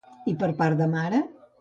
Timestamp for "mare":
0.97-1.25